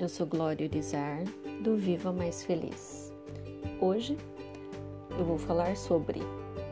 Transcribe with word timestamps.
Eu 0.00 0.08
sou 0.08 0.26
Glória 0.26 0.66
Urizar, 0.66 1.24
do 1.62 1.76
Viva 1.76 2.10
Mais 2.10 2.42
Feliz. 2.42 3.12
Hoje 3.78 4.16
eu 5.10 5.26
vou 5.26 5.36
falar 5.36 5.76
sobre 5.76 6.20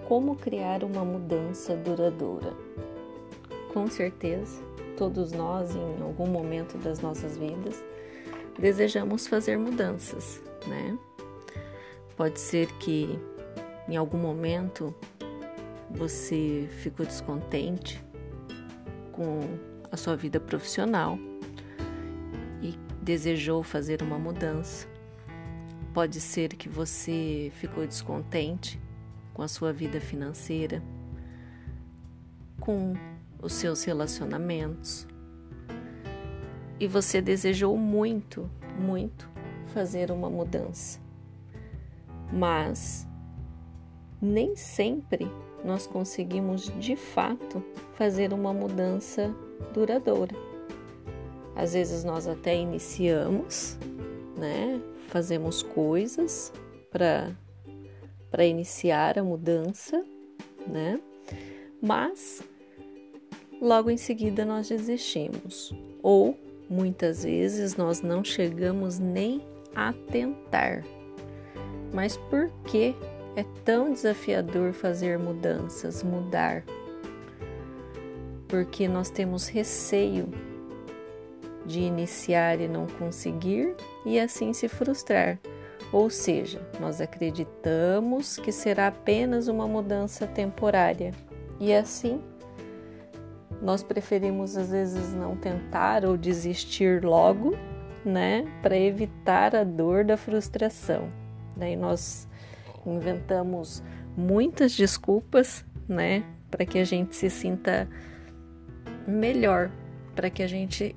como 0.09 0.35
criar 0.35 0.83
uma 0.83 1.05
mudança 1.05 1.77
duradoura. 1.77 2.57
Com 3.75 3.87
certeza, 3.87 4.63
todos 4.97 5.31
nós, 5.31 5.77
em 5.77 6.01
algum 6.01 6.27
momento 6.27 6.79
das 6.79 7.01
nossas 7.01 7.37
vidas, 7.37 7.85
desejamos 8.59 9.27
fazer 9.27 9.59
mudanças, 9.59 10.43
né? 10.67 10.99
Pode 12.17 12.41
ser 12.41 12.73
que 12.79 13.19
em 13.87 13.97
algum 13.99 14.17
momento 14.17 14.95
você 15.91 16.67
ficou 16.81 17.05
descontente 17.05 18.03
com 19.13 19.41
a 19.93 19.99
sua 19.99 20.17
vida 20.17 20.41
profissional 20.41 21.19
desejou 23.09 23.63
fazer 23.63 24.03
uma 24.03 24.19
mudança. 24.19 24.87
Pode 25.95 26.21
ser 26.21 26.51
que 26.51 26.69
você 26.69 27.51
ficou 27.55 27.87
descontente 27.87 28.79
com 29.33 29.41
a 29.41 29.49
sua 29.49 29.73
vida 29.73 29.99
financeira, 29.99 30.83
com 32.61 32.93
os 33.41 33.55
seus 33.55 33.83
relacionamentos. 33.83 35.09
E 36.79 36.87
você 36.87 37.23
desejou 37.23 37.79
muito, 37.79 38.51
muito 38.79 39.27
fazer 39.69 40.11
uma 40.11 40.29
mudança. 40.29 41.01
Mas 42.31 43.09
nem 44.21 44.55
sempre 44.55 45.33
nós 45.65 45.87
conseguimos 45.87 46.71
de 46.79 46.95
fato 46.95 47.65
fazer 47.95 48.35
uma 48.35 48.53
mudança 48.53 49.35
duradoura. 49.73 50.48
Às 51.59 51.73
vezes 51.73 52.05
nós 52.05 52.29
até 52.29 52.57
iniciamos, 52.57 53.77
né? 54.37 54.81
Fazemos 55.09 55.61
coisas 55.61 56.53
para 56.89 57.37
para 58.31 58.45
iniciar 58.45 59.19
a 59.19 59.25
mudança, 59.25 60.05
né? 60.65 61.01
Mas 61.83 62.43
logo 63.61 63.91
em 63.91 63.97
seguida 63.97 64.45
nós 64.45 64.69
desistimos 64.69 65.75
ou 66.01 66.39
muitas 66.71 67.25
vezes 67.25 67.77
nós 67.77 68.03
não 68.03 68.23
chegamos 68.23 69.01
nem 69.01 69.43
a 69.75 69.93
tentar. 69.93 70.85
Mas 71.93 72.17
por 72.17 72.53
que 72.67 72.95
é 73.35 73.45
tão 73.65 73.93
desafiador 73.93 74.73
fazer 74.73 75.19
mudanças, 75.19 76.05
mudar? 76.05 76.63
Porque 78.47 78.87
nós 78.87 79.11
temos 79.11 79.49
receio 79.49 80.29
de 81.69 81.81
iniciar 81.81 82.61
e 82.61 82.67
não 82.67 82.87
conseguir 82.87 83.77
e 84.05 84.19
assim 84.19 84.53
se 84.53 84.67
frustrar. 84.67 85.39
Ou 85.93 86.11
seja, 86.11 86.61
nós 86.81 87.01
acreditamos 87.01 88.37
que 88.37 88.51
será 88.51 88.89
apenas 88.89 89.47
uma 89.47 89.69
mudança 89.69 90.27
temporária 90.27 91.13
e 91.61 91.73
assim 91.73 92.21
nós 93.61 93.83
preferimos 93.83 94.57
às 94.57 94.71
vezes 94.71 95.15
não 95.15 95.37
tentar 95.37 96.05
ou 96.05 96.17
desistir 96.17 97.05
logo, 97.05 97.57
né, 98.05 98.45
para 98.63 98.77
evitar 98.77 99.55
a 99.55 99.65
dor 99.65 100.05
da 100.05 100.17
frustração. 100.17 101.09
Daí 101.57 101.77
nós 101.77 102.29
inventamos 102.87 103.83
muitas 104.17 104.77
desculpas, 104.77 105.65
né, 105.89 106.25
para 106.51 106.65
que 106.65 106.79
a 106.79 106.85
gente 106.85 107.17
se 107.17 107.29
sinta 107.29 107.89
melhor, 109.07 109.71
para 110.15 110.31
que 110.31 110.43
a 110.43 110.47
gente 110.47 110.95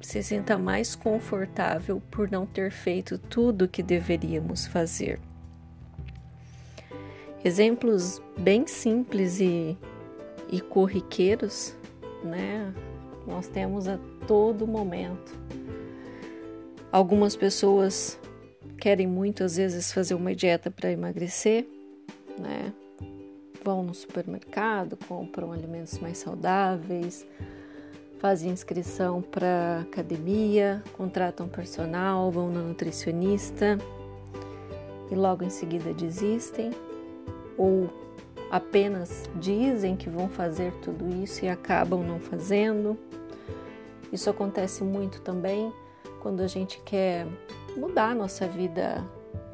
se 0.00 0.22
sinta 0.22 0.56
mais 0.56 0.94
confortável 0.94 2.00
por 2.10 2.30
não 2.30 2.46
ter 2.46 2.70
feito 2.70 3.18
tudo 3.18 3.66
o 3.66 3.68
que 3.68 3.82
deveríamos 3.82 4.66
fazer. 4.66 5.20
Exemplos 7.44 8.20
bem 8.38 8.66
simples 8.66 9.40
e, 9.40 9.76
e 10.50 10.60
corriqueiros, 10.60 11.74
né? 12.22 12.72
Nós 13.26 13.48
temos 13.48 13.88
a 13.88 13.98
todo 14.26 14.66
momento. 14.66 15.38
Algumas 16.92 17.36
pessoas 17.36 18.18
querem 18.78 19.06
muito, 19.06 19.44
às 19.44 19.56
vezes, 19.56 19.92
fazer 19.92 20.14
uma 20.14 20.34
dieta 20.34 20.70
para 20.70 20.90
emagrecer, 20.90 21.66
né? 22.38 22.72
Vão 23.62 23.82
no 23.82 23.94
supermercado, 23.94 24.96
compram 25.06 25.52
alimentos 25.52 25.98
mais 25.98 26.18
saudáveis, 26.18 27.26
fazem 28.20 28.50
inscrição 28.50 29.22
para 29.22 29.80
academia, 29.80 30.84
contratam 30.92 31.48
personal, 31.48 32.30
vão 32.30 32.50
na 32.50 32.60
nutricionista 32.60 33.78
e 35.10 35.14
logo 35.14 35.42
em 35.42 35.48
seguida 35.48 35.92
desistem 35.94 36.70
ou 37.56 37.88
apenas 38.50 39.24
dizem 39.36 39.96
que 39.96 40.10
vão 40.10 40.28
fazer 40.28 40.72
tudo 40.82 41.08
isso 41.22 41.46
e 41.46 41.48
acabam 41.48 42.02
não 42.02 42.20
fazendo. 42.20 42.98
Isso 44.12 44.28
acontece 44.28 44.84
muito 44.84 45.22
também 45.22 45.72
quando 46.20 46.42
a 46.42 46.46
gente 46.46 46.78
quer 46.84 47.26
mudar 47.74 48.14
nossa 48.14 48.46
vida 48.46 49.02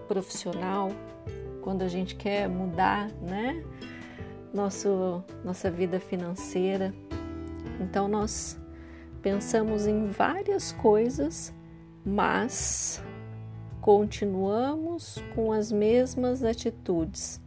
profissional, 0.09 0.91
quando 1.63 1.83
a 1.83 1.89
gente 1.89 2.17
quer 2.17 2.49
mudar, 2.49 3.09
né? 3.23 3.63
Nosso, 4.53 5.23
nossa 5.45 5.71
vida 5.71 6.01
financeira. 6.01 6.93
Então 7.81 8.09
nós 8.09 8.59
pensamos 9.23 9.87
em 9.87 10.07
várias 10.09 10.73
coisas, 10.73 11.53
mas 12.05 13.03
continuamos 13.81 15.23
com 15.35 15.53
as 15.53 15.71
mesmas 15.71 16.43
atitudes. 16.43 17.41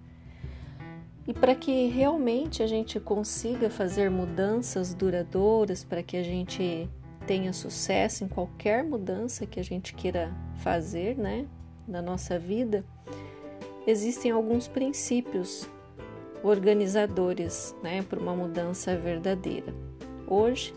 E 1.27 1.33
para 1.33 1.53
que 1.53 1.87
realmente 1.87 2.63
a 2.63 2.67
gente 2.67 2.99
consiga 2.99 3.69
fazer 3.69 4.09
mudanças 4.09 4.93
duradouras, 4.93 5.83
para 5.83 6.01
que 6.01 6.17
a 6.17 6.23
gente 6.23 6.89
tenha 7.27 7.53
sucesso 7.53 8.23
em 8.23 8.27
qualquer 8.27 8.83
mudança 8.83 9.45
que 9.45 9.59
a 9.59 9.63
gente 9.63 9.93
queira 9.93 10.33
fazer, 10.55 11.15
né, 11.15 11.45
na 11.87 12.01
nossa 12.01 12.39
vida, 12.39 12.83
existem 13.85 14.31
alguns 14.31 14.67
princípios 14.67 15.69
organizadores, 16.41 17.75
né, 17.83 18.01
para 18.01 18.19
uma 18.19 18.35
mudança 18.35 18.95
verdadeira. 18.97 19.88
Hoje 20.31 20.75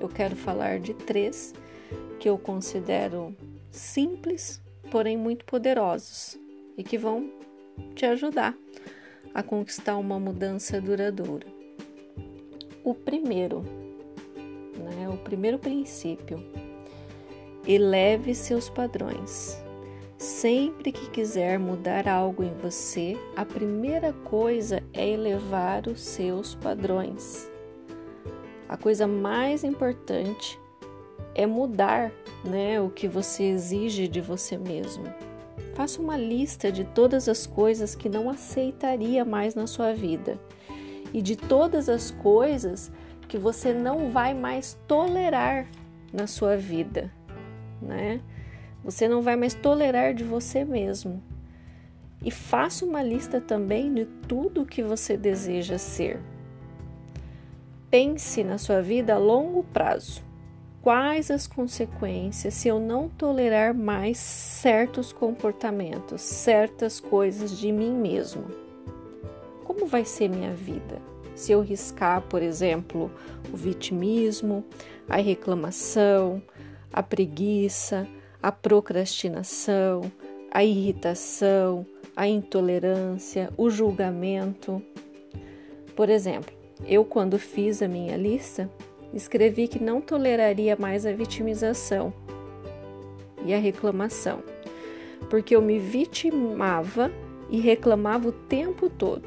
eu 0.00 0.08
quero 0.08 0.34
falar 0.34 0.80
de 0.80 0.92
três 0.94 1.54
que 2.18 2.28
eu 2.28 2.36
considero 2.36 3.32
simples, 3.70 4.60
porém 4.90 5.16
muito 5.16 5.44
poderosos 5.44 6.36
e 6.76 6.82
que 6.82 6.98
vão 6.98 7.30
te 7.94 8.04
ajudar 8.04 8.52
a 9.32 9.44
conquistar 9.44 9.96
uma 9.96 10.18
mudança 10.18 10.80
duradoura. 10.80 11.46
O 12.82 12.92
primeiro, 12.92 13.62
né, 14.74 15.08
o 15.08 15.16
primeiro 15.18 15.60
princípio, 15.60 16.44
eleve 17.64 18.34
seus 18.34 18.68
padrões. 18.68 19.56
Sempre 20.18 20.90
que 20.90 21.08
quiser 21.10 21.60
mudar 21.60 22.08
algo 22.08 22.42
em 22.42 22.54
você, 22.54 23.16
a 23.36 23.44
primeira 23.44 24.12
coisa 24.12 24.82
é 24.92 25.08
elevar 25.08 25.86
os 25.86 26.00
seus 26.00 26.56
padrões 26.56 27.48
a 28.70 28.76
coisa 28.76 29.04
mais 29.04 29.64
importante 29.64 30.56
é 31.34 31.44
mudar 31.44 32.12
né, 32.44 32.80
o 32.80 32.88
que 32.88 33.08
você 33.08 33.42
exige 33.42 34.06
de 34.06 34.20
você 34.20 34.56
mesmo. 34.56 35.06
Faça 35.74 36.00
uma 36.00 36.16
lista 36.16 36.70
de 36.70 36.84
todas 36.84 37.28
as 37.28 37.48
coisas 37.48 37.96
que 37.96 38.08
não 38.08 38.30
aceitaria 38.30 39.24
mais 39.24 39.56
na 39.56 39.66
sua 39.66 39.92
vida 39.92 40.38
e 41.12 41.20
de 41.20 41.34
todas 41.34 41.88
as 41.88 42.12
coisas 42.12 42.92
que 43.26 43.36
você 43.36 43.74
não 43.74 44.12
vai 44.12 44.34
mais 44.34 44.78
tolerar 44.86 45.66
na 46.12 46.28
sua 46.28 46.56
vida, 46.56 47.12
né? 47.82 48.20
Você 48.84 49.08
não 49.08 49.20
vai 49.20 49.34
mais 49.34 49.52
tolerar 49.52 50.14
de 50.14 50.22
você 50.22 50.64
mesmo. 50.64 51.20
E 52.24 52.30
faça 52.30 52.84
uma 52.84 53.02
lista 53.02 53.40
também 53.40 53.92
de 53.92 54.04
tudo 54.28 54.64
que 54.64 54.80
você 54.80 55.16
deseja 55.16 55.76
ser. 55.76 56.20
Pense 57.90 58.44
na 58.44 58.56
sua 58.56 58.80
vida 58.80 59.14
a 59.14 59.18
longo 59.18 59.64
prazo. 59.64 60.22
Quais 60.80 61.28
as 61.28 61.48
consequências 61.48 62.54
se 62.54 62.68
eu 62.68 62.78
não 62.78 63.08
tolerar 63.08 63.74
mais 63.74 64.16
certos 64.16 65.12
comportamentos, 65.12 66.22
certas 66.22 67.00
coisas 67.00 67.58
de 67.58 67.72
mim 67.72 67.90
mesmo? 67.90 68.44
Como 69.64 69.86
vai 69.86 70.04
ser 70.04 70.28
minha 70.28 70.54
vida? 70.54 71.02
Se 71.34 71.50
eu 71.50 71.60
riscar, 71.60 72.22
por 72.22 72.40
exemplo, 72.42 73.10
o 73.52 73.56
vitimismo, 73.56 74.64
a 75.08 75.16
reclamação, 75.16 76.40
a 76.92 77.02
preguiça, 77.02 78.06
a 78.40 78.52
procrastinação, 78.52 80.02
a 80.52 80.62
irritação, 80.62 81.84
a 82.14 82.28
intolerância, 82.28 83.50
o 83.56 83.68
julgamento. 83.68 84.80
Por 85.96 86.08
exemplo, 86.08 86.59
eu, 86.86 87.04
quando 87.04 87.38
fiz 87.38 87.82
a 87.82 87.88
minha 87.88 88.16
lista, 88.16 88.70
escrevi 89.12 89.68
que 89.68 89.82
não 89.82 90.00
toleraria 90.00 90.76
mais 90.76 91.06
a 91.06 91.12
vitimização. 91.12 92.12
e 93.42 93.54
a 93.54 93.58
reclamação, 93.58 94.42
porque 95.30 95.56
eu 95.56 95.62
me 95.62 95.78
vitimava 95.78 97.10
e 97.48 97.58
reclamava 97.58 98.28
o 98.28 98.32
tempo 98.32 98.90
todo. 98.90 99.24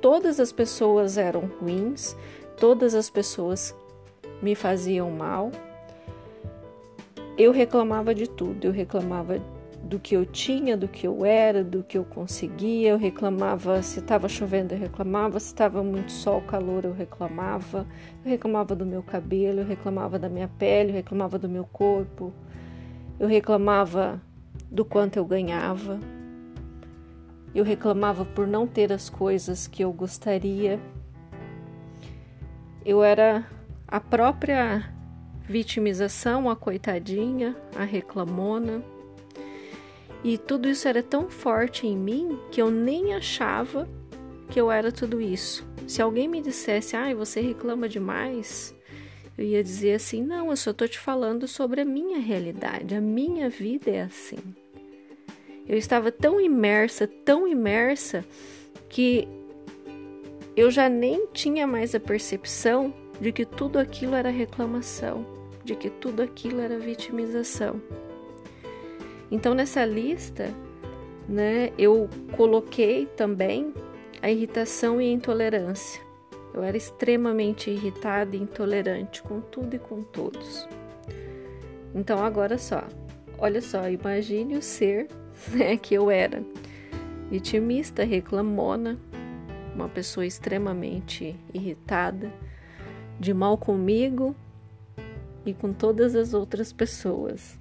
Todas 0.00 0.40
as 0.40 0.52
pessoas 0.52 1.18
eram 1.18 1.50
ruins, 1.60 2.16
todas 2.58 2.94
as 2.94 3.10
pessoas 3.10 3.74
me 4.40 4.54
faziam 4.54 5.10
mal. 5.10 5.52
Eu 7.36 7.52
reclamava 7.52 8.14
de 8.14 8.26
tudo, 8.26 8.64
eu 8.64 8.72
reclamava 8.72 9.38
do 9.86 9.98
que 9.98 10.14
eu 10.14 10.26
tinha, 10.26 10.76
do 10.76 10.88
que 10.88 11.06
eu 11.06 11.24
era, 11.24 11.62
do 11.62 11.82
que 11.82 11.96
eu 11.96 12.04
conseguia. 12.04 12.90
Eu 12.90 12.98
reclamava 12.98 13.80
se 13.82 14.00
estava 14.00 14.28
chovendo, 14.28 14.74
eu 14.74 14.78
reclamava, 14.78 15.38
se 15.38 15.46
estava 15.46 15.82
muito 15.82 16.12
sol, 16.12 16.42
calor, 16.42 16.84
eu 16.84 16.92
reclamava. 16.92 17.86
Eu 18.24 18.30
reclamava 18.30 18.74
do 18.74 18.84
meu 18.84 19.02
cabelo, 19.02 19.60
eu 19.60 19.66
reclamava 19.66 20.18
da 20.18 20.28
minha 20.28 20.48
pele, 20.48 20.90
eu 20.90 20.94
reclamava 20.94 21.38
do 21.38 21.48
meu 21.48 21.64
corpo. 21.64 22.32
Eu 23.18 23.28
reclamava 23.28 24.20
do 24.70 24.84
quanto 24.84 25.16
eu 25.16 25.24
ganhava. 25.24 25.98
Eu 27.54 27.64
reclamava 27.64 28.24
por 28.24 28.46
não 28.46 28.66
ter 28.66 28.92
as 28.92 29.08
coisas 29.08 29.66
que 29.66 29.82
eu 29.82 29.92
gostaria. 29.92 30.78
Eu 32.84 33.02
era 33.02 33.46
a 33.88 34.00
própria 34.00 34.92
vitimização, 35.48 36.50
a 36.50 36.56
coitadinha, 36.56 37.56
a 37.74 37.84
reclamona. 37.84 38.82
E 40.24 40.38
tudo 40.38 40.68
isso 40.68 40.88
era 40.88 41.02
tão 41.02 41.28
forte 41.28 41.86
em 41.86 41.96
mim 41.96 42.38
que 42.50 42.60
eu 42.60 42.70
nem 42.70 43.14
achava 43.14 43.88
que 44.50 44.60
eu 44.60 44.70
era 44.70 44.90
tudo 44.90 45.20
isso. 45.20 45.66
Se 45.86 46.02
alguém 46.02 46.28
me 46.28 46.40
dissesse, 46.40 46.96
ai, 46.96 47.12
ah, 47.12 47.16
você 47.16 47.40
reclama 47.40 47.88
demais, 47.88 48.74
eu 49.36 49.44
ia 49.44 49.62
dizer 49.62 49.94
assim: 49.94 50.22
não, 50.22 50.50
eu 50.50 50.56
só 50.56 50.70
estou 50.70 50.88
te 50.88 50.98
falando 50.98 51.46
sobre 51.46 51.80
a 51.80 51.84
minha 51.84 52.18
realidade, 52.18 52.94
a 52.94 53.00
minha 53.00 53.48
vida 53.48 53.90
é 53.90 54.02
assim. 54.02 54.38
Eu 55.68 55.76
estava 55.76 56.12
tão 56.12 56.40
imersa, 56.40 57.06
tão 57.06 57.46
imersa, 57.46 58.24
que 58.88 59.28
eu 60.56 60.70
já 60.70 60.88
nem 60.88 61.26
tinha 61.32 61.66
mais 61.66 61.94
a 61.94 62.00
percepção 62.00 62.94
de 63.20 63.32
que 63.32 63.44
tudo 63.44 63.78
aquilo 63.78 64.14
era 64.14 64.30
reclamação, 64.30 65.26
de 65.64 65.74
que 65.74 65.90
tudo 65.90 66.22
aquilo 66.22 66.60
era 66.60 66.78
vitimização. 66.78 67.80
Então 69.30 69.54
nessa 69.54 69.84
lista, 69.84 70.50
né, 71.28 71.72
eu 71.76 72.08
coloquei 72.36 73.06
também 73.06 73.74
a 74.22 74.30
irritação 74.30 75.00
e 75.00 75.08
a 75.08 75.12
intolerância. 75.12 76.00
Eu 76.54 76.62
era 76.62 76.76
extremamente 76.76 77.70
irritada 77.70 78.36
e 78.36 78.40
intolerante 78.40 79.22
com 79.22 79.40
tudo 79.40 79.76
e 79.76 79.78
com 79.78 80.02
todos. 80.02 80.66
Então 81.94 82.24
agora 82.24 82.56
só, 82.56 82.84
olha 83.38 83.60
só, 83.60 83.88
imagine 83.88 84.56
o 84.56 84.62
ser 84.62 85.08
né, 85.52 85.76
que 85.76 85.94
eu 85.94 86.10
era. 86.10 86.42
Vitimista, 87.30 88.04
reclamona, 88.04 88.98
uma 89.74 89.88
pessoa 89.88 90.24
extremamente 90.24 91.36
irritada, 91.52 92.32
de 93.18 93.34
mal 93.34 93.58
comigo 93.58 94.34
e 95.44 95.52
com 95.52 95.72
todas 95.72 96.14
as 96.14 96.32
outras 96.32 96.72
pessoas 96.72 97.58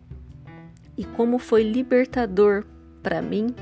e 0.98 1.04
como 1.04 1.38
foi 1.38 1.64
libertador 1.64 2.66
para 3.02 3.22
mim 3.22 3.54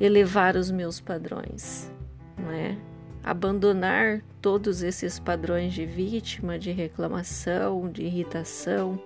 elevar 0.00 0.56
os 0.56 0.70
meus 0.70 1.00
padrões, 1.00 1.90
não 2.38 2.50
é? 2.50 2.76
Abandonar 3.22 4.22
todos 4.40 4.82
esses 4.82 5.18
padrões 5.18 5.72
de 5.72 5.86
vítima, 5.86 6.58
de 6.58 6.70
reclamação, 6.70 7.90
de 7.90 8.02
irritação. 8.04 9.00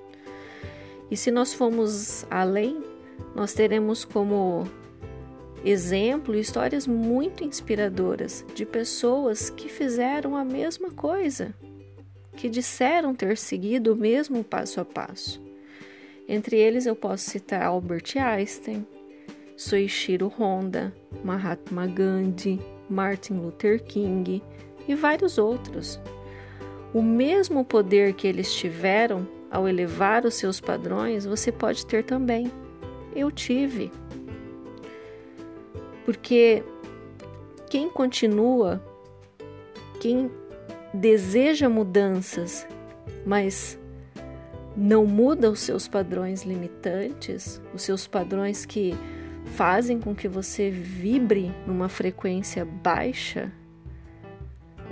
E 1.10 1.16
se 1.16 1.30
nós 1.30 1.54
formos 1.54 2.26
além, 2.30 2.82
nós 3.34 3.54
teremos 3.54 4.04
como 4.04 4.68
exemplo 5.64 6.34
histórias 6.34 6.86
muito 6.86 7.44
inspiradoras 7.44 8.44
de 8.54 8.64
pessoas 8.64 9.50
que 9.50 9.68
fizeram 9.68 10.36
a 10.36 10.44
mesma 10.44 10.90
coisa, 10.90 11.54
que 12.36 12.48
disseram 12.48 13.14
ter 13.14 13.36
seguido 13.36 13.92
o 13.92 13.96
mesmo 13.96 14.42
passo 14.44 14.80
a 14.80 14.84
passo. 14.84 15.47
Entre 16.28 16.58
eles 16.58 16.84
eu 16.84 16.94
posso 16.94 17.30
citar 17.30 17.62
Albert 17.62 18.16
Einstein, 18.16 18.86
Soichiro 19.56 20.28
Honda, 20.38 20.94
Mahatma 21.24 21.86
Gandhi, 21.86 22.60
Martin 22.88 23.34
Luther 23.34 23.82
King 23.82 24.42
e 24.86 24.94
vários 24.94 25.38
outros. 25.38 25.98
O 26.92 27.02
mesmo 27.02 27.64
poder 27.64 28.12
que 28.12 28.26
eles 28.26 28.52
tiveram 28.52 29.26
ao 29.50 29.66
elevar 29.66 30.26
os 30.26 30.34
seus 30.34 30.60
padrões, 30.60 31.24
você 31.24 31.50
pode 31.50 31.86
ter 31.86 32.04
também. 32.04 32.52
Eu 33.16 33.30
tive. 33.30 33.90
Porque 36.04 36.62
quem 37.70 37.88
continua, 37.88 38.82
quem 40.00 40.30
deseja 40.92 41.68
mudanças, 41.68 42.66
mas 43.26 43.78
não 44.80 45.04
muda 45.04 45.50
os 45.50 45.58
seus 45.58 45.88
padrões 45.88 46.44
limitantes, 46.44 47.60
os 47.74 47.82
seus 47.82 48.06
padrões 48.06 48.64
que 48.64 48.94
fazem 49.56 49.98
com 49.98 50.14
que 50.14 50.28
você 50.28 50.70
vibre 50.70 51.52
numa 51.66 51.88
frequência 51.88 52.64
baixa, 52.64 53.50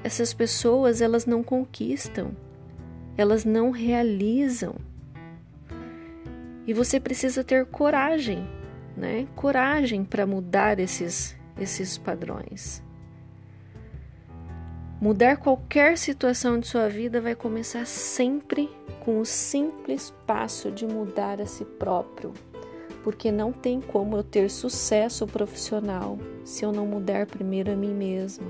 essas 0.02 0.34
pessoas 0.34 1.00
elas 1.00 1.24
não 1.24 1.40
conquistam, 1.40 2.36
elas 3.16 3.44
não 3.44 3.70
realizam. 3.70 4.74
E 6.66 6.74
você 6.74 6.98
precisa 6.98 7.44
ter 7.44 7.64
coragem, 7.66 8.44
né? 8.96 9.28
Coragem 9.36 10.04
para 10.04 10.26
mudar 10.26 10.80
esses 10.80 11.36
esses 11.58 11.96
padrões. 11.96 12.82
Mudar 14.98 15.36
qualquer 15.36 15.98
situação 15.98 16.58
de 16.58 16.66
sua 16.66 16.88
vida 16.88 17.20
vai 17.20 17.34
começar 17.34 17.86
sempre 17.86 18.70
com 19.04 19.20
o 19.20 19.26
simples 19.26 20.12
passo 20.26 20.70
de 20.70 20.86
mudar 20.86 21.38
a 21.38 21.44
si 21.44 21.66
próprio, 21.66 22.32
porque 23.04 23.30
não 23.30 23.52
tem 23.52 23.78
como 23.78 24.16
eu 24.16 24.24
ter 24.24 24.50
sucesso 24.50 25.26
profissional 25.26 26.18
se 26.46 26.64
eu 26.64 26.72
não 26.72 26.86
mudar 26.86 27.26
primeiro 27.26 27.70
a 27.70 27.76
mim 27.76 27.92
mesma. 27.92 28.46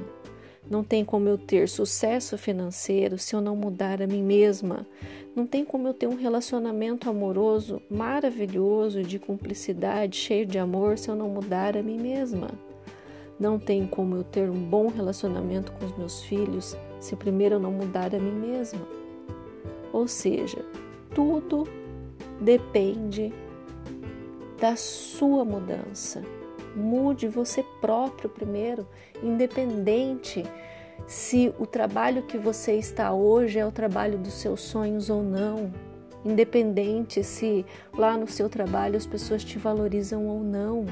Não 0.70 0.84
tem 0.84 1.04
como 1.04 1.28
eu 1.28 1.36
ter 1.36 1.68
sucesso 1.68 2.38
financeiro 2.38 3.18
se 3.18 3.34
eu 3.34 3.40
não 3.40 3.56
mudar 3.56 4.00
a 4.00 4.06
mim 4.06 4.22
mesma. 4.22 4.86
Não 5.34 5.48
tem 5.48 5.64
como 5.64 5.88
eu 5.88 5.94
ter 5.94 6.06
um 6.06 6.16
relacionamento 6.16 7.10
amoroso 7.10 7.82
maravilhoso, 7.90 9.02
de 9.02 9.18
cumplicidade, 9.18 10.16
cheio 10.16 10.46
de 10.46 10.58
amor, 10.58 10.96
se 10.96 11.08
eu 11.08 11.16
não 11.16 11.28
mudar 11.28 11.76
a 11.76 11.82
mim 11.82 11.98
mesma. 11.98 12.48
Não 13.38 13.58
tem 13.58 13.86
como 13.86 14.16
eu 14.16 14.24
ter 14.24 14.48
um 14.48 14.62
bom 14.62 14.88
relacionamento 14.88 15.72
com 15.72 15.84
os 15.84 15.96
meus 15.96 16.22
filhos 16.22 16.76
se 17.00 17.14
primeiro 17.14 17.56
eu 17.56 17.60
não 17.60 17.70
mudar 17.70 18.14
a 18.14 18.18
mim 18.18 18.32
mesma. 18.32 18.80
Ou 19.92 20.08
seja, 20.08 20.64
tudo 21.14 21.64
depende 22.40 23.32
da 24.60 24.74
sua 24.76 25.44
mudança. 25.44 26.22
Mude 26.74 27.28
você 27.28 27.64
próprio 27.80 28.28
primeiro, 28.28 28.86
independente 29.22 30.44
se 31.06 31.52
o 31.58 31.66
trabalho 31.66 32.22
que 32.22 32.36
você 32.36 32.74
está 32.74 33.12
hoje 33.12 33.58
é 33.58 33.66
o 33.66 33.72
trabalho 33.72 34.18
dos 34.18 34.34
seus 34.34 34.60
sonhos 34.60 35.08
ou 35.08 35.22
não. 35.22 35.72
Independente 36.24 37.22
se 37.22 37.64
lá 37.96 38.16
no 38.16 38.26
seu 38.26 38.48
trabalho 38.48 38.96
as 38.96 39.06
pessoas 39.06 39.44
te 39.44 39.58
valorizam 39.58 40.26
ou 40.26 40.40
não. 40.40 40.84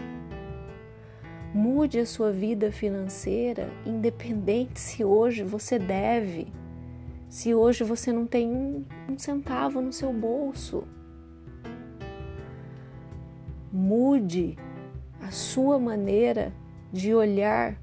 Mude 1.55 2.01
a 2.01 2.07
sua 2.07 2.33
vida 2.33 2.73
financeira, 2.73 3.71
independente 3.87 4.81
se 4.81 5.05
hoje 5.05 5.45
você 5.45 5.79
deve, 5.79 6.49
se 7.29 7.55
hoje 7.55 7.85
você 7.85 8.13
não 8.13 8.27
tem 8.27 8.51
um, 8.51 8.85
um 9.09 9.17
centavo 9.17 9.81
no 9.81 9.93
seu 9.93 10.13
bolso. 10.13 10.83
Mude 13.73 14.59
a 15.23 15.31
sua 15.31 15.79
maneira 15.79 16.53
de 16.93 17.15
olhar 17.15 17.81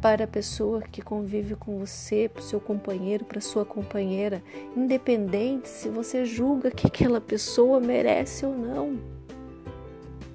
para 0.00 0.24
a 0.24 0.26
pessoa 0.26 0.80
que 0.80 1.02
convive 1.02 1.54
com 1.54 1.78
você, 1.78 2.26
para 2.26 2.40
o 2.40 2.44
seu 2.44 2.58
companheiro, 2.58 3.26
para 3.26 3.36
a 3.36 3.42
sua 3.42 3.66
companheira, 3.66 4.42
independente 4.74 5.68
se 5.68 5.90
você 5.90 6.24
julga 6.24 6.70
que 6.70 6.86
aquela 6.86 7.20
pessoa 7.20 7.78
merece 7.78 8.46
ou 8.46 8.56
não. 8.56 8.98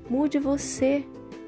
Mude 0.08 0.38
você. 0.38 1.04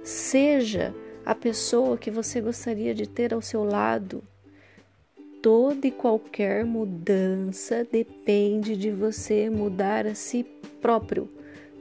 Seja 0.09 0.91
a 1.23 1.35
pessoa 1.35 1.95
que 1.95 2.09
você 2.09 2.41
gostaria 2.41 2.95
de 2.95 3.07
ter 3.07 3.31
ao 3.31 3.43
seu 3.43 3.63
lado. 3.63 4.23
Toda 5.39 5.85
e 5.85 5.91
qualquer 5.91 6.65
mudança 6.65 7.85
depende 7.91 8.75
de 8.75 8.89
você 8.89 9.51
mudar 9.51 10.07
a 10.07 10.15
si 10.15 10.43
próprio. 10.81 11.29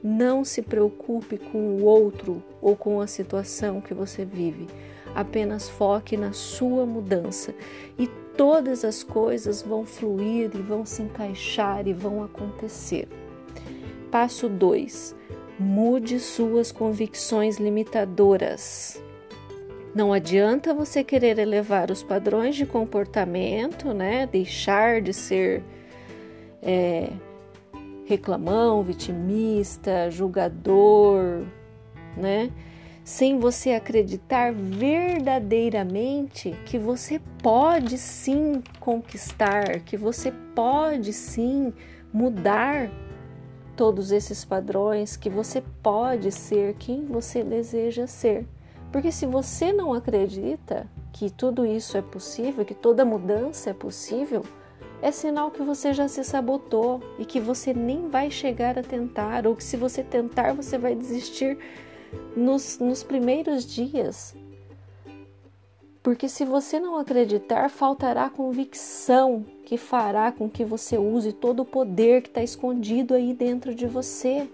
Não 0.03 0.45
se 0.45 0.61
preocupe 0.61 1.39
com 1.39 1.57
o 1.57 1.83
outro 1.83 2.43
ou 2.61 2.75
com 2.75 3.01
a 3.01 3.07
situação 3.07 3.81
que 3.81 3.95
você 3.95 4.23
vive. 4.25 4.67
Apenas 5.15 5.67
foque 5.67 6.15
na 6.15 6.31
sua 6.31 6.85
mudança 6.85 7.51
e 7.97 8.05
todas 8.37 8.85
as 8.85 9.01
coisas 9.01 9.63
vão 9.63 9.87
fluir 9.87 10.51
e 10.53 10.61
vão 10.61 10.85
se 10.85 11.01
encaixar 11.01 11.87
e 11.87 11.93
vão 11.93 12.23
acontecer. 12.23 13.07
Passo 14.11 14.47
2. 14.47 15.17
Mude 15.59 16.21
suas 16.21 16.71
convicções 16.71 17.57
limitadoras. 17.57 19.03
Não 19.93 20.13
adianta 20.13 20.73
você 20.73 21.03
querer 21.03 21.37
elevar 21.37 21.91
os 21.91 22.01
padrões 22.01 22.55
de 22.55 22.65
comportamento, 22.65 23.93
né? 23.93 24.25
Deixar 24.25 25.01
de 25.01 25.13
ser 25.13 25.61
é, 26.61 27.09
reclamão, 28.05 28.81
vitimista, 28.83 30.09
julgador, 30.09 31.43
né? 32.15 32.49
Sem 33.03 33.37
você 33.37 33.71
acreditar 33.71 34.53
verdadeiramente 34.53 36.55
que 36.65 36.79
você 36.79 37.19
pode 37.43 37.97
sim 37.97 38.63
conquistar, 38.79 39.81
que 39.81 39.97
você 39.97 40.31
pode 40.55 41.11
sim 41.11 41.73
mudar 42.13 42.89
todos 43.79 44.11
esses 44.11 44.43
padrões, 44.43 45.15
que 45.15 45.29
você 45.29 45.63
pode 45.81 46.33
ser 46.33 46.73
quem 46.73 47.05
você 47.05 47.41
deseja 47.41 48.05
ser. 48.07 48.45
Porque 48.91 49.09
se 49.09 49.25
você 49.25 49.71
não 49.71 49.93
acredita 49.93 50.85
que 51.13 51.29
tudo 51.29 51.65
isso 51.65 51.95
é 51.95 52.01
possível, 52.01 52.65
que 52.65 52.73
toda 52.73 53.05
mudança 53.05 53.69
é 53.69 53.73
possível, 53.73 54.43
é 55.01 55.13
sinal 55.13 55.49
que 55.49 55.63
você 55.63 55.93
já 55.93 56.09
se 56.09 56.25
sabotou 56.25 57.01
e 57.17 57.23
que 57.23 57.39
você 57.39 57.73
nem 57.73 58.09
vai 58.09 58.29
chegar 58.29 58.77
a 58.77 58.83
tentar, 58.83 59.47
ou 59.47 59.55
que 59.55 59.63
se 59.63 59.77
você 59.77 60.03
tentar, 60.03 60.51
você 60.53 60.77
vai 60.77 60.93
desistir 60.93 61.57
nos, 62.35 62.79
nos 62.79 63.01
primeiros 63.01 63.65
dias. 63.65 64.35
Porque 66.01 66.29
se 66.29 66.45
você 66.45 66.79
não 66.79 66.97
acreditar, 66.97 67.69
faltará 67.69 68.29
convicção 68.29 69.45
que 69.65 69.77
fará 69.77 70.31
com 70.31 70.49
que 70.49 70.63
você 70.63 70.97
use 70.97 71.33
todo 71.33 71.61
o 71.61 71.65
poder 71.65 72.21
que 72.21 72.29
está 72.29 72.41
escondido 72.41 73.13
aí 73.13 73.33
dentro 73.33 73.75
de 73.75 73.85
você. 73.85 74.47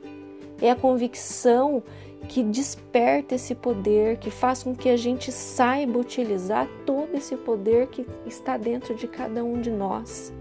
É 0.60 0.72
a 0.72 0.75
convicção 0.75 1.84
que 2.28 2.42
desperta 2.42 3.36
esse 3.36 3.54
poder, 3.54 4.18
que 4.18 4.32
faz 4.32 4.64
com 4.64 4.75
que 4.75 4.90
a 4.90 4.98
gente 4.98 5.32
saiba 5.32 6.00
utilizar 6.00 6.68
todo 6.86 7.16
esse 7.16 7.36
poder 7.36 7.88
que 7.88 8.06
está 8.25 8.58
dentro 8.58 8.96
de 8.96 9.08
cada 9.08 9.44
um 9.44 9.62
de 9.62 9.70
nós. 9.70 10.34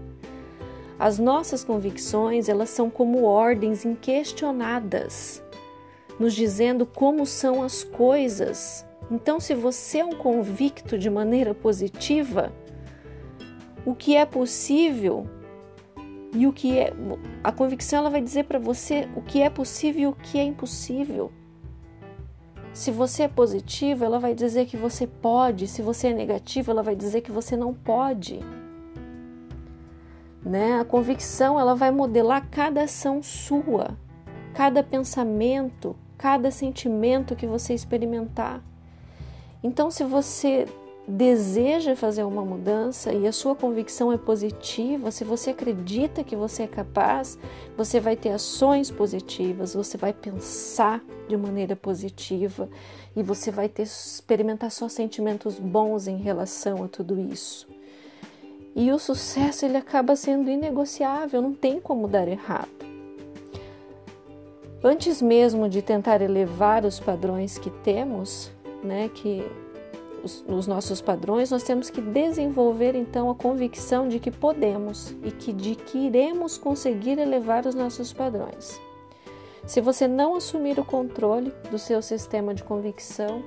As 0.97 1.19
nossas 1.19 1.63
convicções, 1.63 2.49
elas 2.49 2.69
são 2.69 2.89
como 2.89 3.23
ordens 3.23 3.85
inquestionadas, 3.85 5.43
nos 6.19 6.33
dizendo 6.33 6.85
como 6.85 7.25
são 7.25 7.61
as 7.61 7.83
coisas. 7.83 8.85
Então, 9.09 9.39
se 9.39 9.53
você 9.53 9.99
é 9.99 10.05
um 10.05 10.13
convicto 10.13 10.97
de 10.97 11.09
maneira 11.09 11.53
positiva, 11.53 12.51
o 13.85 13.93
que 13.93 14.15
é 14.15 14.25
possível 14.25 15.27
e 16.33 16.47
o 16.47 16.51
que 16.51 16.77
é 16.77 16.91
a 17.43 17.51
convicção 17.51 17.99
ela 17.99 18.09
vai 18.09 18.21
dizer 18.21 18.45
para 18.45 18.59
você 18.59 19.07
o 19.15 19.21
que 19.21 19.41
é 19.41 19.49
possível 19.49 20.01
e 20.01 20.07
o 20.07 20.13
que 20.13 20.39
é 20.39 20.43
impossível. 20.43 21.31
Se 22.73 22.91
você 22.91 23.23
é 23.23 23.27
positivo, 23.29 24.03
ela 24.03 24.19
vai 24.19 24.35
dizer 24.35 24.65
que 24.65 24.75
você 24.75 25.07
pode. 25.07 25.65
Se 25.65 25.81
você 25.81 26.07
é 26.07 26.13
negativo, 26.13 26.71
ela 26.71 26.83
vai 26.83 26.93
dizer 26.93 27.21
que 27.21 27.31
você 27.31 27.55
não 27.55 27.73
pode. 27.73 28.41
Né? 30.43 30.77
A 30.77 30.83
convicção 30.83 31.57
ela 31.57 31.73
vai 31.73 31.89
modelar 31.89 32.49
cada 32.49 32.83
ação 32.83 33.23
sua, 33.23 33.97
cada 34.53 34.83
pensamento, 34.83 35.95
cada 36.17 36.51
sentimento 36.51 37.33
que 37.33 37.47
você 37.47 37.73
experimentar. 37.73 38.61
Então, 39.65 39.89
se 39.89 40.03
você 40.03 40.67
deseja 41.07 41.95
fazer 41.95 42.23
uma 42.23 42.45
mudança 42.45 43.11
e 43.11 43.25
a 43.25 43.31
sua 43.31 43.55
convicção 43.55 44.13
é 44.13 44.17
positiva, 44.17 45.09
se 45.09 45.23
você 45.23 45.49
acredita 45.49 46.23
que 46.23 46.35
você 46.35 46.63
é 46.63 46.67
capaz, 46.67 47.35
você 47.75 47.99
vai 47.99 48.15
ter 48.15 48.29
ações 48.29 48.91
positivas, 48.91 49.73
você 49.73 49.97
vai 49.97 50.13
pensar 50.13 51.03
de 51.27 51.35
maneira 51.35 51.75
positiva 51.75 52.69
e 53.15 53.23
você 53.23 53.49
vai 53.49 53.67
ter 53.67 53.81
experimentar 53.81 54.69
só 54.69 54.87
sentimentos 54.87 55.57
bons 55.57 56.07
em 56.07 56.17
relação 56.17 56.83
a 56.83 56.87
tudo 56.87 57.19
isso. 57.19 57.67
E 58.75 58.91
o 58.91 58.99
sucesso 58.99 59.65
ele 59.65 59.77
acaba 59.77 60.15
sendo 60.15 60.47
inegociável, 60.47 61.41
não 61.41 61.55
tem 61.55 61.79
como 61.79 62.07
dar 62.07 62.27
errado. 62.27 62.69
Antes 64.83 65.23
mesmo 65.23 65.67
de 65.67 65.81
tentar 65.81 66.21
elevar 66.21 66.85
os 66.85 66.99
padrões 66.99 67.57
que 67.57 67.71
temos, 67.71 68.53
né, 68.85 69.09
que 69.13 69.43
os, 70.25 70.43
os 70.47 70.65
nossos 70.65 71.01
padrões, 71.01 71.51
nós 71.51 71.63
temos 71.63 71.89
que 71.89 72.01
desenvolver 72.01 72.95
então 72.95 73.29
a 73.29 73.35
convicção 73.35 74.07
de 74.07 74.19
que 74.19 74.31
podemos 74.31 75.15
e 75.23 75.31
que 75.31 75.53
de 75.53 75.75
que 75.75 75.97
iremos 75.99 76.57
conseguir 76.57 77.19
elevar 77.19 77.65
os 77.65 77.75
nossos 77.75 78.11
padrões. 78.11 78.79
Se 79.65 79.81
você 79.81 80.07
não 80.07 80.35
assumir 80.35 80.79
o 80.79 80.85
controle 80.85 81.53
do 81.69 81.77
seu 81.77 82.01
sistema 82.01 82.53
de 82.53 82.63
convicção, 82.63 83.43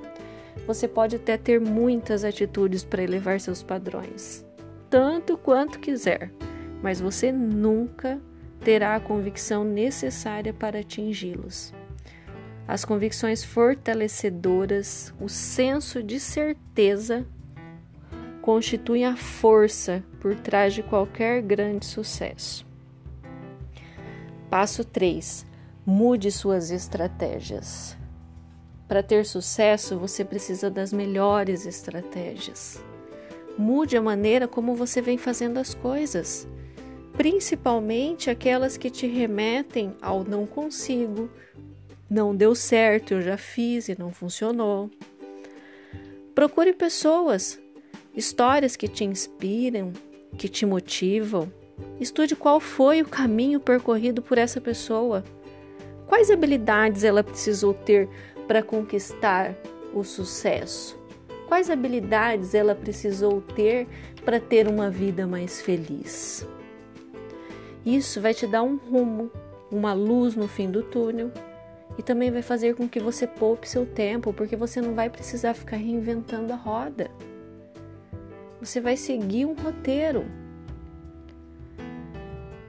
você 0.65 0.87
pode 0.87 1.17
até 1.17 1.37
ter 1.37 1.59
muitas 1.59 2.23
atitudes 2.23 2.83
para 2.83 3.03
elevar 3.03 3.39
seus 3.39 3.63
padrões, 3.63 4.45
tanto 4.89 5.37
quanto 5.37 5.79
quiser, 5.79 6.31
mas 6.81 6.99
você 6.99 7.31
nunca 7.31 8.21
terá 8.61 8.95
a 8.95 8.99
convicção 8.99 9.63
necessária 9.63 10.53
para 10.53 10.79
atingi-los 10.79 11.73
as 12.69 12.85
convicções 12.85 13.43
fortalecedoras, 13.43 15.11
o 15.19 15.27
senso 15.27 16.03
de 16.03 16.19
certeza 16.19 17.25
constituem 18.43 19.05
a 19.05 19.15
força 19.15 20.03
por 20.19 20.35
trás 20.35 20.75
de 20.75 20.83
qualquer 20.83 21.41
grande 21.41 21.87
sucesso. 21.87 22.63
Passo 24.51 24.85
3. 24.85 25.47
Mude 25.83 26.31
suas 26.31 26.69
estratégias. 26.69 27.97
Para 28.87 29.01
ter 29.01 29.25
sucesso, 29.25 29.97
você 29.97 30.23
precisa 30.23 30.69
das 30.69 30.93
melhores 30.93 31.65
estratégias. 31.65 32.83
Mude 33.57 33.97
a 33.97 34.01
maneira 34.01 34.47
como 34.47 34.75
você 34.75 35.01
vem 35.01 35.17
fazendo 35.17 35.57
as 35.57 35.73
coisas, 35.73 36.47
principalmente 37.13 38.29
aquelas 38.29 38.77
que 38.77 38.91
te 38.91 39.07
remetem 39.07 39.97
ao 39.99 40.23
não 40.23 40.45
consigo, 40.45 41.31
não 42.09 42.35
deu 42.35 42.55
certo, 42.55 43.13
eu 43.13 43.21
já 43.21 43.37
fiz 43.37 43.87
e 43.87 43.97
não 43.97 44.11
funcionou. 44.11 44.89
Procure 46.33 46.73
pessoas, 46.73 47.59
histórias 48.15 48.75
que 48.75 48.87
te 48.87 49.03
inspiram, 49.03 49.93
que 50.35 50.49
te 50.49 50.65
motivam. 50.65 51.51
Estude 51.99 52.35
qual 52.35 52.59
foi 52.59 53.01
o 53.01 53.07
caminho 53.07 53.59
percorrido 53.59 54.23
por 54.23 54.39
essa 54.39 54.59
pessoa. 54.59 55.23
Quais 56.07 56.31
habilidades 56.31 57.03
ela 57.03 57.23
precisou 57.23 57.73
ter 57.73 58.09
para 58.47 58.63
conquistar 58.63 59.55
o 59.93 60.03
sucesso? 60.03 60.97
Quais 61.47 61.69
habilidades 61.69 62.55
ela 62.55 62.73
precisou 62.73 63.41
ter 63.41 63.87
para 64.25 64.39
ter 64.39 64.67
uma 64.67 64.89
vida 64.89 65.27
mais 65.27 65.61
feliz? 65.61 66.47
Isso 67.85 68.19
vai 68.19 68.33
te 68.33 68.47
dar 68.47 68.63
um 68.63 68.77
rumo, 68.77 69.31
uma 69.71 69.93
luz 69.93 70.35
no 70.35 70.47
fim 70.47 70.69
do 70.69 70.81
túnel 70.81 71.31
e 71.97 72.03
também 72.03 72.31
vai 72.31 72.41
fazer 72.41 72.75
com 72.75 72.87
que 72.87 72.99
você 72.99 73.27
poupe 73.27 73.67
seu 73.67 73.85
tempo, 73.85 74.33
porque 74.33 74.55
você 74.55 74.79
não 74.81 74.93
vai 74.93 75.09
precisar 75.09 75.53
ficar 75.53 75.77
reinventando 75.77 76.53
a 76.53 76.55
roda. 76.55 77.09
Você 78.61 78.79
vai 78.79 78.95
seguir 78.95 79.45
um 79.45 79.53
roteiro. 79.53 80.25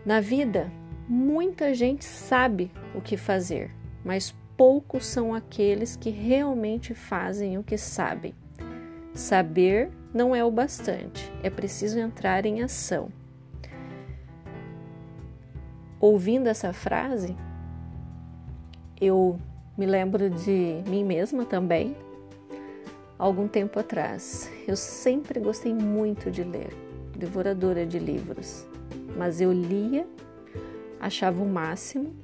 Na 0.05 0.21
vida, 0.21 0.71
muita 1.09 1.75
gente 1.75 2.05
sabe 2.05 2.71
o 2.95 3.01
que 3.01 3.17
fazer, 3.17 3.71
mas 4.05 4.35
poucos 4.57 5.07
são 5.07 5.35
aqueles 5.35 5.97
que 5.97 6.11
realmente 6.11 6.95
fazem 6.95 7.59
o 7.59 7.63
que 7.63 7.77
sabem. 7.77 8.35
Saber 9.15 9.91
não 10.13 10.35
é 10.35 10.45
o 10.45 10.51
bastante, 10.51 11.33
é 11.43 11.51
preciso 11.51 11.99
entrar 11.99 12.47
em 12.47 12.63
ação. 12.63 13.11
Ouvindo 16.01 16.47
essa 16.47 16.73
frase, 16.73 17.37
eu 19.01 19.39
me 19.77 19.87
lembro 19.87 20.29
de 20.29 20.83
mim 20.87 21.05
mesma 21.05 21.45
também, 21.45 21.97
algum 23.19 23.49
tempo 23.49 23.79
atrás. 23.79 24.51
Eu 24.67 24.77
sempre 24.77 25.41
gostei 25.41 25.73
muito 25.73 26.31
de 26.31 26.43
ler, 26.43 26.71
devoradora 27.17 27.87
de 27.87 27.99
livros, 27.99 28.67
mas 29.17 29.41
eu 29.41 29.53
lia, 29.53 30.07
achava 31.01 31.43
o 31.43 31.49
máximo, 31.49 32.15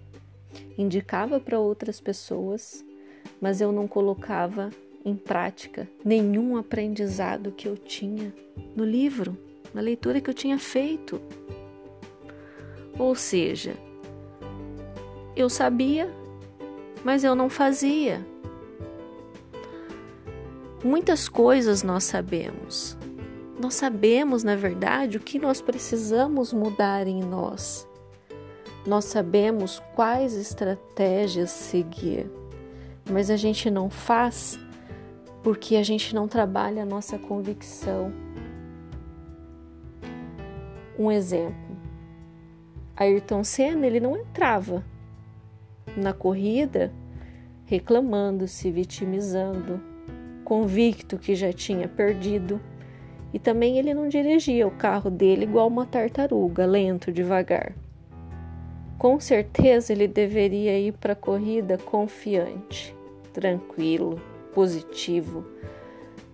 indicava 0.77 1.41
para 1.41 1.59
outras 1.59 2.01
pessoas, 2.01 2.85
mas 3.41 3.61
eu 3.61 3.73
não 3.73 3.89
colocava 3.89 4.71
em 5.05 5.15
prática 5.15 5.89
nenhum 6.05 6.57
aprendizado 6.57 7.53
que 7.53 7.69
eu 7.69 7.77
tinha 7.77 8.35
no 8.75 8.85
livro, 8.85 9.37
na 9.73 9.81
leitura 9.81 10.21
que 10.21 10.29
eu 10.29 10.35
tinha 10.35 10.59
feito. 10.59 11.21
Ou 12.99 13.15
seja, 13.15 13.75
eu 15.37 15.49
sabia 15.49 16.11
mas 17.07 17.23
eu 17.23 17.37
não 17.37 17.49
fazia. 17.49 18.27
Muitas 20.83 21.29
coisas 21.29 21.85
nós 21.85 22.03
sabemos. 22.03 22.99
Nós 23.61 23.75
sabemos, 23.75 24.43
na 24.43 24.57
verdade, 24.57 25.17
o 25.17 25.21
que 25.21 25.39
nós 25.39 25.61
precisamos 25.61 26.53
mudar 26.53 27.07
em 27.07 27.23
nós. 27.23 27.89
nós 28.85 29.05
sabemos 29.05 29.81
quais 29.95 30.35
estratégias 30.35 31.51
seguir, 31.51 32.29
mas 33.09 33.31
a 33.31 33.37
gente 33.37 33.71
não 33.71 33.89
faz 33.89 34.59
porque 35.45 35.77
a 35.77 35.85
gente 35.85 36.13
não 36.13 36.27
trabalha 36.27 36.83
a 36.83 36.87
nossa 36.87 37.17
convicção. 37.17 38.13
Um 40.99 41.13
exemplo: 41.13 41.77
Ayrton 42.97 43.45
Senna 43.45 43.87
ele 43.87 44.01
não 44.01 44.17
entrava 44.17 44.85
na 45.97 46.13
corrida 46.13 46.93
reclamando, 47.67 48.47
se 48.47 48.71
vitimizando, 48.71 49.81
convicto 50.45 51.19
que 51.19 51.35
já 51.35 51.53
tinha 51.53 51.89
perdido. 51.89 52.61
E 53.35 53.39
também 53.39 53.77
ele 53.77 53.93
não 53.93 54.09
dirigia 54.09 54.67
o 54.67 54.71
carro 54.71 55.11
dele 55.11 55.45
igual 55.45 55.67
uma 55.67 55.85
tartaruga, 55.85 56.65
lento, 56.65 57.13
devagar. 57.13 57.75
Com 58.97 59.21
certeza 59.21 59.93
ele 59.93 60.09
deveria 60.09 60.79
ir 60.79 60.93
para 60.93 61.13
a 61.13 61.17
corrida 61.17 61.77
confiante, 61.77 62.95
tranquilo, 63.33 64.19
positivo, 64.55 65.45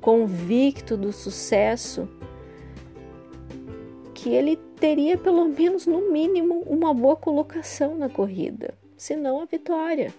convicto 0.00 0.96
do 0.96 1.12
sucesso, 1.12 2.08
que 4.14 4.30
ele 4.30 4.56
teria 4.78 5.18
pelo 5.18 5.46
menos 5.46 5.86
no 5.86 6.12
mínimo 6.12 6.60
uma 6.66 6.94
boa 6.94 7.16
colocação 7.16 7.96
na 7.96 8.08
corrida, 8.08 8.74
se 9.02 9.16
não 9.16 9.40
a 9.40 9.44
vitória. 9.44 10.14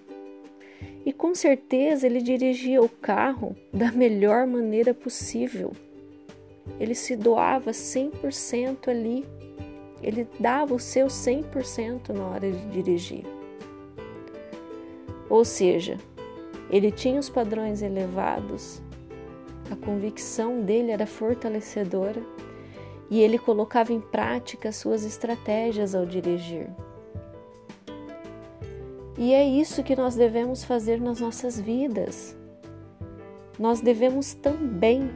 E 1.05 1.13
com 1.13 1.33
certeza 1.33 2.05
ele 2.05 2.21
dirigia 2.21 2.81
o 2.81 2.89
carro 2.89 3.55
da 3.71 3.89
melhor 3.93 4.45
maneira 4.45 4.93
possível. 4.93 5.71
Ele 6.77 6.93
se 6.93 7.15
doava 7.15 7.71
100% 7.71 8.89
ali. 8.89 9.25
Ele 10.01 10.27
dava 10.37 10.75
o 10.75 10.79
seu 10.79 11.07
100% 11.07 12.09
na 12.09 12.27
hora 12.27 12.51
de 12.51 12.65
dirigir. 12.71 13.23
Ou 15.29 15.45
seja, 15.45 15.97
ele 16.69 16.91
tinha 16.91 17.21
os 17.21 17.29
padrões 17.29 17.81
elevados, 17.81 18.81
a 19.71 19.77
convicção 19.77 20.59
dele 20.59 20.91
era 20.91 21.07
fortalecedora 21.07 22.21
e 23.09 23.21
ele 23.21 23.39
colocava 23.39 23.93
em 23.93 24.01
prática 24.01 24.73
suas 24.73 25.05
estratégias 25.05 25.95
ao 25.95 26.05
dirigir. 26.05 26.67
E 29.17 29.31
é 29.31 29.45
isso 29.45 29.83
que 29.83 29.95
nós 29.95 30.15
devemos 30.15 30.63
fazer 30.63 30.99
nas 30.99 31.19
nossas 31.19 31.59
vidas. 31.59 32.35
Nós 33.59 33.79
devemos 33.79 34.33
também, 34.33 35.11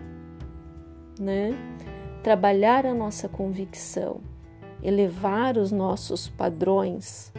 né, 1.19 1.51
trabalhar 2.21 2.85
a 2.85 2.93
nossa 2.93 3.27
convicção, 3.27 4.21
elevar 4.83 5.57
os 5.57 5.71
nossos 5.71 6.29
padrões, 6.29 7.33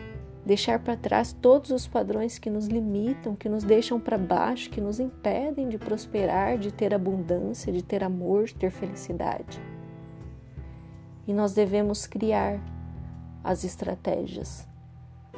deixar 0.44 0.80
para 0.80 0.96
trás 0.96 1.32
todos 1.32 1.70
os 1.70 1.86
padrões 1.86 2.40
que 2.40 2.50
nos 2.50 2.66
limitam, 2.66 3.36
que 3.36 3.48
nos 3.48 3.62
deixam 3.62 4.00
para 4.00 4.18
baixo, 4.18 4.68
que 4.68 4.80
nos 4.80 4.98
impedem 4.98 5.68
de 5.68 5.78
prosperar, 5.78 6.58
de 6.58 6.72
ter 6.72 6.92
abundância, 6.92 7.72
de 7.72 7.84
ter 7.84 8.02
amor, 8.02 8.46
de 8.46 8.56
ter 8.56 8.72
felicidade. 8.72 9.62
E 11.24 11.32
nós 11.32 11.54
devemos 11.54 12.04
criar 12.04 12.60
as 13.44 13.62
estratégias 13.62 14.67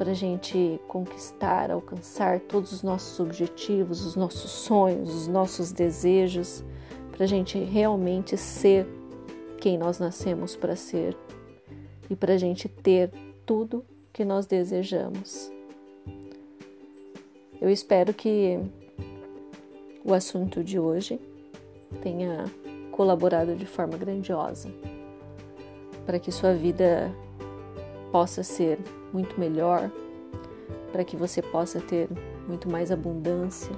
para 0.01 0.13
a 0.13 0.15
gente 0.15 0.81
conquistar, 0.87 1.69
alcançar 1.69 2.39
todos 2.39 2.71
os 2.71 2.81
nossos 2.81 3.19
objetivos, 3.19 4.03
os 4.03 4.15
nossos 4.15 4.49
sonhos, 4.49 5.13
os 5.13 5.27
nossos 5.27 5.71
desejos, 5.71 6.63
para 7.11 7.25
a 7.25 7.27
gente 7.27 7.59
realmente 7.59 8.35
ser 8.35 8.87
quem 9.59 9.77
nós 9.77 9.99
nascemos 9.99 10.55
para 10.55 10.75
ser 10.75 11.15
e 12.09 12.15
para 12.15 12.33
a 12.33 12.37
gente 12.39 12.67
ter 12.67 13.11
tudo 13.45 13.85
que 14.11 14.25
nós 14.25 14.47
desejamos. 14.47 15.51
Eu 17.61 17.69
espero 17.69 18.11
que 18.11 18.57
o 20.03 20.15
assunto 20.15 20.63
de 20.63 20.79
hoje 20.79 21.21
tenha 22.01 22.45
colaborado 22.91 23.55
de 23.55 23.67
forma 23.67 23.97
grandiosa 23.97 24.67
para 26.07 26.17
que 26.17 26.31
sua 26.31 26.55
vida 26.55 27.13
possa 28.11 28.43
ser 28.43 28.79
muito 29.13 29.39
melhor, 29.39 29.89
para 30.91 31.03
que 31.03 31.15
você 31.15 31.41
possa 31.41 31.79
ter 31.79 32.09
muito 32.47 32.69
mais 32.69 32.91
abundância. 32.91 33.71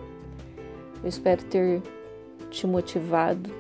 Eu 1.02 1.10
espero 1.10 1.44
ter 1.46 1.82
te 2.50 2.66
motivado 2.66 3.52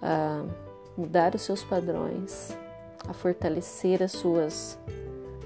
a 0.00 0.44
mudar 0.96 1.34
os 1.34 1.42
seus 1.42 1.62
padrões, 1.62 2.56
a 3.08 3.12
fortalecer 3.12 4.02
as 4.02 4.12
suas 4.12 4.78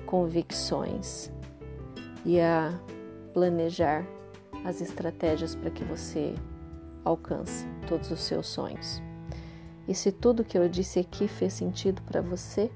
convicções 0.05 1.31
e 2.25 2.41
a 2.41 2.79
planejar 3.33 4.05
as 4.65 4.81
estratégias 4.81 5.55
para 5.55 5.71
que 5.71 5.85
você 5.85 6.35
alcance 7.05 7.67
todos 7.89 8.11
os 8.11 8.21
seus 8.21 8.47
sonhos. 8.47 9.01
E 9.87 9.95
se 9.95 10.11
tudo 10.11 10.45
que 10.45 10.59
eu 10.59 10.69
disse 10.69 10.99
aqui 10.99 11.29
fez 11.29 11.53
sentido 11.53 12.03
para 12.03 12.21
você, 12.21 12.71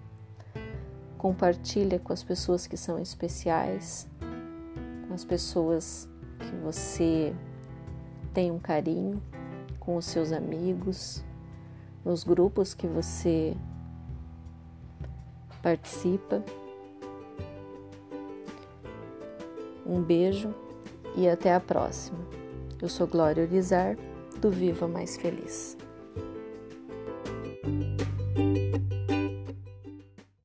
compartilha 1.20 1.98
com 1.98 2.14
as 2.14 2.22
pessoas 2.22 2.66
que 2.66 2.78
são 2.78 2.98
especiais, 2.98 4.08
com 5.06 5.12
as 5.12 5.22
pessoas 5.22 6.08
que 6.38 6.56
você 6.64 7.34
tem 8.32 8.50
um 8.50 8.58
carinho, 8.58 9.22
com 9.78 9.96
os 9.96 10.06
seus 10.06 10.32
amigos, 10.32 11.22
nos 12.02 12.24
grupos 12.24 12.72
que 12.72 12.86
você 12.86 13.54
participa. 15.62 16.42
Um 19.84 20.00
beijo 20.00 20.54
e 21.14 21.28
até 21.28 21.54
a 21.54 21.60
próxima. 21.60 22.18
Eu 22.80 22.88
sou 22.88 23.06
Glória 23.06 23.44
Urizar, 23.44 23.94
do 24.40 24.50
Viva 24.50 24.88
Mais 24.88 25.18
Feliz. 25.18 25.79